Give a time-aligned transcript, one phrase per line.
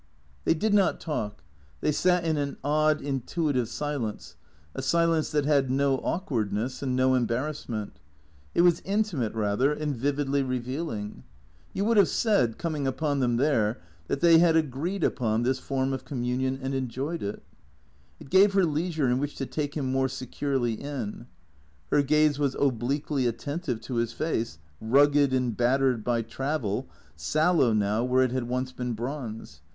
[0.45, 1.43] They did not talk.
[1.81, 4.35] They sat in an odd, intuitive silence,
[4.73, 7.99] a silence that had no awkwardness and no embarrassment.
[8.55, 11.21] It was intimate, rather, and vividly revealing.
[11.71, 15.93] You would have said, coming upon them there, that they had agreed upon this form
[15.93, 17.43] of communion and enjoyed it.
[18.19, 21.27] It gave her leisure in which to take him more securely in.
[21.91, 28.03] Her gaze was obliquely attentive to his face, rugged and battered by travel, sallow now,
[28.03, 29.61] where it had once been bronze.